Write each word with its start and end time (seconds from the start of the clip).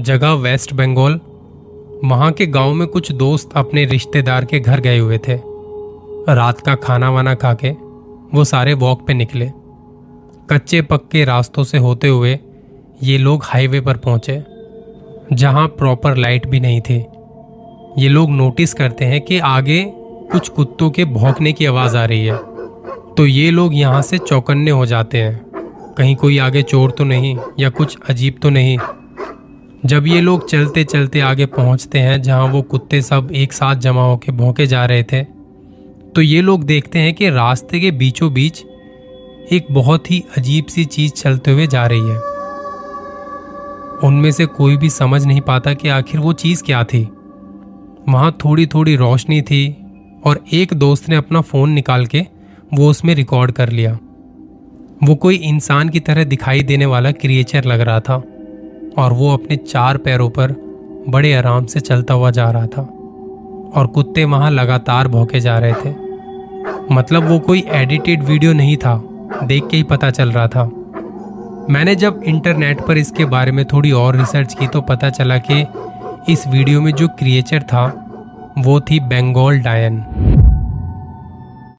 जगह 0.00 0.32
वेस्ट 0.32 0.72
बंगाल, 0.72 1.20
वहाँ 2.04 2.30
के 2.32 2.46
गाँव 2.46 2.74
में 2.74 2.86
कुछ 2.88 3.10
दोस्त 3.12 3.50
अपने 3.56 3.84
रिश्तेदार 3.84 4.44
के 4.44 4.60
घर 4.60 4.80
गए 4.80 4.98
हुए 4.98 5.18
थे। 5.18 5.38
रात 6.28 6.60
का 6.60 6.74
खाना 6.74 7.10
वाना 7.10 7.34
खा 7.34 7.52
के 7.54 7.70
वो 8.34 8.44
सारे 8.44 8.74
वॉक 8.74 9.06
पे 9.06 9.14
निकले। 9.14 9.50
कच्चे 10.50 10.82
पक्के 10.82 11.24
रास्तों 11.24 11.64
से 11.64 11.78
होते 11.78 12.08
हुए 12.08 12.38
ये 13.02 13.18
लोग 13.18 13.42
हाईवे 13.44 13.80
पर 13.80 13.96
पहुँचे, 13.96 14.42
जहाँ 15.32 15.66
प्रॉपर 15.68 16.16
लाइट 16.16 16.46
भी 16.46 16.60
नहीं 16.60 16.80
थी। 16.80 17.04
ये 17.98 18.08
लोग 18.08 18.30
नोटिस 18.30 18.74
करते 18.74 19.04
हैं 19.04 19.20
कि 19.20 19.38
आगे 19.38 19.82
कुछ 20.32 20.48
कुत्तों 20.48 20.90
के 20.90 21.04
भौंकने 21.04 21.52
की 21.52 21.66
आवाज़ 21.66 21.96
आ 21.96 22.04
रही 22.04 22.26
है। 22.26 22.36
तो 23.16 23.26
ये 23.26 23.50
लोग 23.50 23.74
यहाँ 23.74 24.02
से 24.02 24.18
चौकन्ने 24.18 24.70
हो 24.70 24.86
जाते 24.86 25.22
हैं। 25.22 25.40
कहीं 25.98 26.16
कोई 26.16 26.38
आगे 26.38 26.62
चोर 26.62 26.90
तो 26.90 27.04
नहीं 27.04 27.36
या 27.58 27.70
कुछ 27.70 27.96
अजीब 28.08 28.38
तो 28.42 28.50
नहीं। 28.50 28.78
जब 29.86 30.06
ये 30.06 30.20
लोग 30.20 30.48
चलते 30.48 30.84
चलते 30.84 31.20
आगे 31.20 31.46
पहुँचते 31.46 31.98
हैं, 31.98 32.20
जहाँ 32.22 32.46
वो 32.46 32.62
कुत्ते 32.62 33.00
सब 33.02 33.28
एक 33.32 33.52
साथ 33.52 33.76
जमा 33.76 34.02
होकर 34.02 34.32
भौंके 34.32 34.66
जा 34.66 34.84
रहे 34.86 35.02
थे 35.02 35.22
तो 36.14 36.20
ये 36.20 36.40
लोग 36.42 36.64
देखते 36.64 36.98
हैं 36.98 37.12
कि 37.14 37.28
रास्ते 37.30 37.80
के 37.80 37.90
बीचों 37.90 38.32
बीच 38.32 38.62
एक 39.52 39.66
बहुत 39.70 40.10
ही 40.10 40.22
अजीब 40.38 40.66
सी 40.66 40.84
चीज़ 40.84 41.12
चलते 41.12 41.50
हुए 41.50 41.66
जा 41.66 41.86
रही 41.86 42.00
है। 42.00 42.18
उनमें 44.04 44.30
से 44.32 44.46
कोई 44.46 44.76
भी 44.76 44.90
समझ 44.90 45.24
नहीं 45.26 45.40
पाता 45.40 45.74
कि 45.74 45.88
आखिर 45.88 46.20
वो 46.20 46.32
चीज़ 46.32 46.62
क्या 46.62 46.82
थी। 46.84 47.02
वहाँ 48.08 48.36
थोड़ी 48.44 48.66
थोड़ी 48.66 48.96
रोशनी 48.96 49.40
थी 49.42 49.76
और 50.24 50.44
एक 50.52 50.74
दोस्त 50.74 51.08
ने 51.08 51.16
अपना 51.16 51.40
फ़ोन 51.40 51.70
निकाल 51.70 52.06
के 52.06 52.24
वो 52.74 52.90
उसमें 52.90 53.14
रिकॉर्ड 53.14 53.52
कर 53.52 53.68
लिया। 53.68 53.98
वो 55.02 55.14
कोई 55.14 55.36
इंसान 55.36 55.88
की 55.88 56.00
तरह 56.00 56.24
दिखाई 56.24 56.62
देने 56.62 56.86
वाला 56.86 57.12
क्रिएचर 57.12 57.64
लग 57.64 57.80
रहा 57.80 58.00
था। 58.00 58.22
और 58.98 59.12
वो 59.12 59.32
अपने 59.34 59.56
चार 59.56 59.96
पैरों 59.96 60.28
पर 60.30 60.54
बड़े 61.08 61.32
आराम 61.34 61.66
से 61.66 61.80
चलता 61.80 62.14
हुआ 62.14 62.30
जा 62.30 62.50
रहा 62.50 62.66
था 62.66 62.82
और 63.74 63.86
कुत्ते 63.86 64.24
वहाँ 64.24 64.50
लगातार 64.50 65.08
भौंके 65.08 65.40
जा 65.40 65.58
रहे 65.58 65.72
थे। 65.84 65.94
मतलब 66.94 67.28
वो 67.28 67.38
कोई 67.38 67.64
एडिटेड 67.72 68.22
वीडियो 68.22 68.52
नहीं 68.52 68.76
था, 68.76 68.96
देख 69.44 69.68
के 69.68 69.76
ही 69.76 69.82
पता 69.82 70.10
चल 70.10 70.32
रहा 70.32 70.48
था। 70.48 70.64
मैंने 71.70 71.94
जब 71.96 72.20
इंटरनेट 72.24 72.80
पर 72.80 72.98
इसके 72.98 73.24
बारे 73.24 73.52
में 73.52 73.64
थोड़ी 73.64 73.90
और 73.92 74.16
रिसर्च 74.16 74.54
की 74.54 74.66
तो 74.66 74.80
पता 74.80 75.10
चला 75.10 75.38
कि 75.50 75.64
इस 76.32 76.46
वीडियो 76.48 76.80
में 76.80 76.92
जो 76.92 77.08
क्रिएचर 77.08 77.62
था, 77.62 77.86
वो 78.58 78.80
थी 78.80 79.00
बंगाल 79.00 79.60
डायन 79.60 80.04